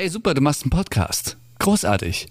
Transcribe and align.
Ey, 0.00 0.08
super, 0.08 0.32
du 0.32 0.40
machst 0.40 0.62
einen 0.62 0.70
Podcast. 0.70 1.36
Großartig. 1.58 2.28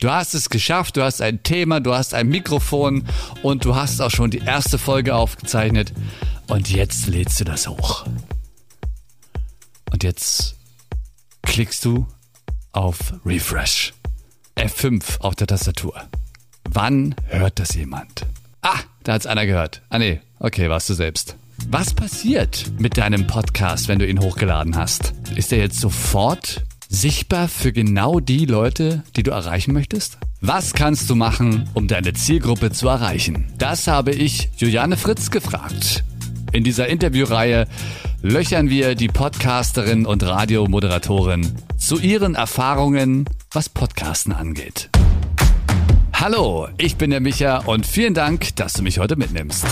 Du 0.00 0.10
hast 0.10 0.34
es 0.34 0.50
geschafft, 0.50 0.96
du 0.96 1.04
hast 1.04 1.22
ein 1.22 1.44
Thema, 1.44 1.78
du 1.78 1.94
hast 1.94 2.14
ein 2.14 2.26
Mikrofon 2.26 3.04
und 3.44 3.64
du 3.64 3.76
hast 3.76 4.02
auch 4.02 4.10
schon 4.10 4.32
die 4.32 4.40
erste 4.40 4.76
Folge 4.76 5.14
aufgezeichnet. 5.14 5.92
Und 6.48 6.68
jetzt 6.68 7.06
lädst 7.06 7.38
du 7.38 7.44
das 7.44 7.68
hoch. 7.68 8.06
Und 9.92 10.02
jetzt 10.02 10.56
klickst 11.42 11.84
du 11.84 12.08
auf 12.72 12.98
Refresh. 13.24 13.92
F5 14.56 15.20
auf 15.20 15.36
der 15.36 15.46
Tastatur. 15.46 15.94
Wann 16.64 17.14
hört 17.28 17.60
das 17.60 17.72
jemand? 17.76 18.26
Ah, 18.62 18.80
da 19.04 19.12
hat's 19.12 19.26
einer 19.26 19.46
gehört. 19.46 19.80
Ah 19.90 20.00
nee, 20.00 20.20
okay, 20.40 20.68
warst 20.68 20.90
du 20.90 20.94
selbst. 20.94 21.36
Was 21.68 21.94
passiert 21.94 22.72
mit 22.80 22.98
deinem 22.98 23.28
Podcast, 23.28 23.86
wenn 23.86 24.00
du 24.00 24.08
ihn 24.08 24.18
hochgeladen 24.18 24.74
hast? 24.74 25.14
Ist 25.36 25.52
er 25.52 25.58
jetzt 25.58 25.78
sofort 25.78 26.64
sichtbar 26.92 27.48
für 27.48 27.72
genau 27.72 28.20
die 28.20 28.44
Leute, 28.44 29.02
die 29.16 29.22
du 29.22 29.30
erreichen 29.30 29.72
möchtest? 29.72 30.18
Was 30.40 30.74
kannst 30.74 31.08
du 31.08 31.14
machen, 31.14 31.68
um 31.74 31.88
deine 31.88 32.12
Zielgruppe 32.12 32.70
zu 32.70 32.86
erreichen? 32.88 33.46
Das 33.58 33.86
habe 33.86 34.12
ich 34.12 34.50
Juliane 34.56 34.96
Fritz 34.96 35.30
gefragt. 35.30 36.04
In 36.52 36.64
dieser 36.64 36.88
Interviewreihe 36.88 37.66
löchern 38.20 38.68
wir 38.68 38.94
die 38.94 39.08
Podcasterin 39.08 40.04
und 40.04 40.22
Radiomoderatorin 40.22 41.56
zu 41.78 41.98
ihren 41.98 42.34
Erfahrungen, 42.34 43.24
was 43.50 43.70
Podcasten 43.70 44.32
angeht. 44.32 44.90
Hallo, 46.12 46.68
ich 46.76 46.96
bin 46.96 47.10
der 47.10 47.20
Micha 47.20 47.58
und 47.64 47.86
vielen 47.86 48.14
Dank, 48.14 48.54
dass 48.56 48.74
du 48.74 48.82
mich 48.82 48.98
heute 48.98 49.16
mitnimmst. 49.16 49.64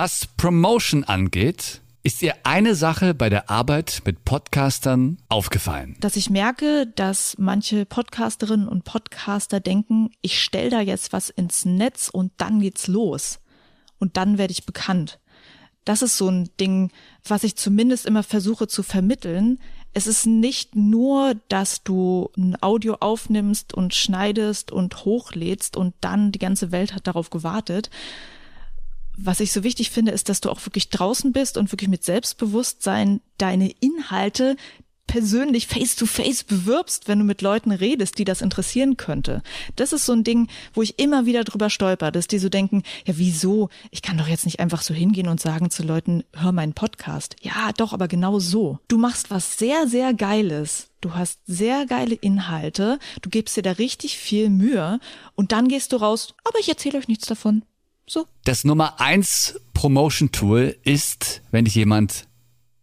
Was 0.00 0.28
Promotion 0.36 1.02
angeht, 1.02 1.80
ist 2.04 2.22
dir 2.22 2.36
eine 2.44 2.76
Sache 2.76 3.14
bei 3.14 3.28
der 3.28 3.50
Arbeit 3.50 4.02
mit 4.04 4.24
Podcastern 4.24 5.18
aufgefallen? 5.28 5.96
Dass 5.98 6.14
ich 6.14 6.30
merke, 6.30 6.86
dass 6.86 7.34
manche 7.36 7.84
Podcasterinnen 7.84 8.68
und 8.68 8.84
Podcaster 8.84 9.58
denken, 9.58 10.10
ich 10.20 10.40
stelle 10.40 10.70
da 10.70 10.80
jetzt 10.80 11.12
was 11.12 11.30
ins 11.30 11.64
Netz 11.64 12.10
und 12.12 12.30
dann 12.36 12.60
geht's 12.60 12.86
los. 12.86 13.40
Und 13.98 14.16
dann 14.16 14.38
werde 14.38 14.52
ich 14.52 14.66
bekannt. 14.66 15.18
Das 15.84 16.02
ist 16.02 16.16
so 16.16 16.28
ein 16.28 16.48
Ding, 16.60 16.92
was 17.24 17.42
ich 17.42 17.56
zumindest 17.56 18.06
immer 18.06 18.22
versuche 18.22 18.68
zu 18.68 18.84
vermitteln. 18.84 19.58
Es 19.94 20.06
ist 20.06 20.26
nicht 20.26 20.76
nur, 20.76 21.34
dass 21.48 21.82
du 21.82 22.30
ein 22.36 22.56
Audio 22.62 22.98
aufnimmst 23.00 23.74
und 23.74 23.96
schneidest 23.96 24.70
und 24.70 25.04
hochlädst 25.04 25.76
und 25.76 25.96
dann 26.00 26.30
die 26.30 26.38
ganze 26.38 26.70
Welt 26.70 26.94
hat 26.94 27.08
darauf 27.08 27.30
gewartet, 27.30 27.90
was 29.20 29.40
ich 29.40 29.52
so 29.52 29.64
wichtig 29.64 29.90
finde, 29.90 30.12
ist, 30.12 30.28
dass 30.28 30.40
du 30.40 30.50
auch 30.50 30.64
wirklich 30.64 30.90
draußen 30.90 31.32
bist 31.32 31.56
und 31.56 31.72
wirklich 31.72 31.90
mit 31.90 32.04
Selbstbewusstsein 32.04 33.20
deine 33.36 33.70
Inhalte 33.80 34.56
persönlich 35.08 35.66
face 35.66 35.96
to 35.96 36.06
face 36.06 36.44
bewirbst, 36.44 37.08
wenn 37.08 37.18
du 37.18 37.24
mit 37.24 37.42
Leuten 37.42 37.72
redest, 37.72 38.18
die 38.18 38.24
das 38.24 38.42
interessieren 38.42 38.96
könnte. 38.96 39.42
Das 39.74 39.92
ist 39.92 40.06
so 40.06 40.12
ein 40.12 40.22
Ding, 40.22 40.48
wo 40.74 40.82
ich 40.82 41.00
immer 41.00 41.26
wieder 41.26 41.42
drüber 41.42 41.70
stolper, 41.70 42.12
dass 42.12 42.28
die 42.28 42.38
so 42.38 42.48
denken, 42.48 42.84
ja, 43.06 43.14
wieso? 43.16 43.70
Ich 43.90 44.02
kann 44.02 44.18
doch 44.18 44.28
jetzt 44.28 44.44
nicht 44.44 44.60
einfach 44.60 44.82
so 44.82 44.94
hingehen 44.94 45.26
und 45.26 45.40
sagen 45.40 45.70
zu 45.70 45.82
Leuten, 45.82 46.22
hör 46.34 46.52
meinen 46.52 46.74
Podcast. 46.74 47.36
Ja, 47.40 47.72
doch, 47.76 47.92
aber 47.92 48.06
genau 48.06 48.38
so. 48.38 48.78
Du 48.86 48.98
machst 48.98 49.30
was 49.30 49.58
sehr, 49.58 49.88
sehr 49.88 50.14
Geiles. 50.14 50.88
Du 51.00 51.14
hast 51.14 51.40
sehr 51.46 51.86
geile 51.86 52.14
Inhalte. 52.14 52.98
Du 53.22 53.30
gibst 53.30 53.56
dir 53.56 53.62
da 53.62 53.72
richtig 53.72 54.18
viel 54.18 54.50
Mühe 54.50 55.00
und 55.34 55.52
dann 55.52 55.68
gehst 55.68 55.92
du 55.92 55.96
raus, 55.96 56.34
aber 56.44 56.58
ich 56.60 56.68
erzähle 56.68 56.98
euch 56.98 57.08
nichts 57.08 57.26
davon. 57.26 57.62
So. 58.08 58.26
Das 58.44 58.64
Nummer 58.64 59.00
eins 59.00 59.60
Promotion 59.74 60.32
Tool 60.32 60.76
ist, 60.82 61.42
wenn 61.50 61.66
dich 61.66 61.74
jemand 61.74 62.26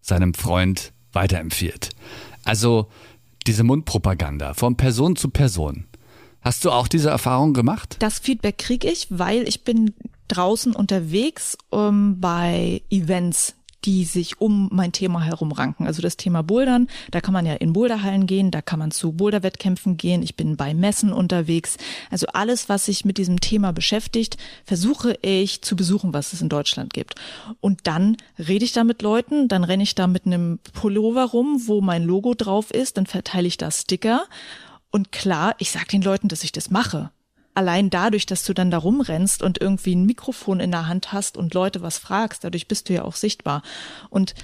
seinem 0.01 0.33
Freund 0.33 0.93
weiterempfiehlt. 1.13 1.89
Also 2.43 2.87
diese 3.47 3.63
Mundpropaganda 3.63 4.53
von 4.53 4.77
Person 4.77 5.15
zu 5.15 5.29
Person. 5.29 5.85
Hast 6.41 6.63
du 6.63 6.71
auch 6.71 6.87
diese 6.87 7.09
Erfahrung 7.09 7.53
gemacht? 7.53 7.97
Das 7.99 8.19
Feedback 8.19 8.59
kriege 8.59 8.87
ich, 8.87 9.07
weil 9.09 9.47
ich 9.47 9.63
bin 9.63 9.95
draußen 10.27 10.75
unterwegs 10.75 11.57
um, 11.69 12.19
bei 12.19 12.83
Events, 12.91 13.55
die 13.85 14.03
sich 14.03 14.41
um 14.41 14.69
mein 14.71 14.91
Thema 14.91 15.23
herum 15.23 15.51
ranken. 15.51 15.85
Also 15.85 16.01
das 16.01 16.17
Thema 16.17 16.41
Bouldern, 16.41 16.87
da 17.11 17.21
kann 17.21 17.33
man 17.33 17.45
ja 17.45 17.53
in 17.53 17.73
Boulderhallen 17.73 18.25
gehen, 18.25 18.51
da 18.51 18.61
kann 18.61 18.79
man 18.79 18.91
zu 18.91 19.11
Boulderwettkämpfen 19.11 19.97
gehen, 19.97 20.23
ich 20.23 20.35
bin 20.35 20.57
bei 20.57 20.73
Messen 20.73 21.13
unterwegs. 21.13 21.77
Also 22.09 22.27
alles, 22.33 22.67
was 22.67 22.85
sich 22.85 23.05
mit 23.05 23.17
diesem 23.17 23.39
Thema 23.39 23.71
beschäftigt, 23.73 24.37
versuche 24.65 25.17
ich 25.21 25.61
zu 25.61 25.75
besuchen, 25.75 26.13
was 26.13 26.33
es 26.33 26.41
in 26.41 26.49
Deutschland 26.49 26.93
gibt. 26.93 27.15
Und 27.61 27.81
dann 27.87 28.17
rede 28.39 28.65
ich 28.65 28.71
da 28.71 28.83
mit 28.83 29.01
Leuten, 29.01 29.47
dann 29.47 29.63
renne 29.63 29.83
ich 29.83 29.95
da 29.95 30.07
mit 30.07 30.25
einem 30.25 30.59
Pullover 30.73 31.25
rum, 31.25 31.61
wo 31.65 31.81
mein 31.81 32.03
Logo 32.03 32.33
drauf 32.33 32.71
ist, 32.71 32.97
dann 32.97 33.05
verteile 33.05 33.47
ich 33.47 33.57
da 33.57 33.69
Sticker. 33.69 34.25
Und 34.91 35.11
klar, 35.11 35.55
ich 35.59 35.71
sage 35.71 35.87
den 35.87 36.01
Leuten, 36.01 36.27
dass 36.27 36.43
ich 36.43 36.51
das 36.51 36.71
mache 36.71 37.11
allein 37.55 37.89
dadurch, 37.89 38.25
dass 38.25 38.43
du 38.43 38.53
dann 38.53 38.71
da 38.71 38.77
rumrennst 38.77 39.41
und 39.41 39.59
irgendwie 39.59 39.95
ein 39.95 40.05
Mikrofon 40.05 40.59
in 40.59 40.71
der 40.71 40.87
Hand 40.87 41.13
hast 41.13 41.37
und 41.37 41.53
Leute 41.53 41.81
was 41.81 41.97
fragst, 41.97 42.43
dadurch 42.43 42.67
bist 42.67 42.89
du 42.89 42.93
ja 42.93 43.03
auch 43.03 43.15
sichtbar. 43.15 43.63
Und 44.09 44.35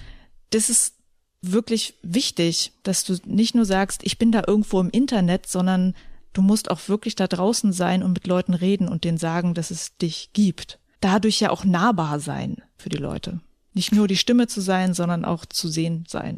das 0.50 0.70
ist 0.70 0.96
wirklich 1.42 1.96
wichtig, 2.02 2.74
dass 2.84 3.04
du 3.04 3.18
nicht 3.26 3.56
nur 3.56 3.66
sagst, 3.66 4.02
ich 4.04 4.18
bin 4.18 4.32
da 4.32 4.44
irgendwo 4.48 4.80
im 4.80 4.90
Internet, 4.90 5.48
sondern 5.48 5.96
du 6.34 6.42
musst 6.42 6.72
auch 6.72 6.88
wirklich 6.88 7.16
da 7.16 7.28
draußen 7.28 7.74
sein 7.74 8.04
und 8.04 8.14
mit 8.14 8.28
Leuten 8.28 8.54
reden 8.54 8.88
und 8.88 9.04
denen 9.04 9.18
sagen, 9.18 9.54
dass 9.54 9.72
es 9.72 9.98
dich 9.98 10.32
gibt. 10.34 10.80
Dadurch 11.00 11.40
ja 11.40 11.50
auch 11.50 11.64
nahbar 11.64 12.20
sein 12.20 12.62
für 12.78 12.90
die 12.90 12.98
Leute 12.98 13.42
nicht 13.74 13.94
nur 13.94 14.08
die 14.08 14.18
Stimme 14.18 14.48
zu 14.48 14.62
sein, 14.62 14.94
sondern 14.94 15.26
auch 15.26 15.46
zu 15.46 15.68
sehen 15.68 16.06
sein. 16.08 16.38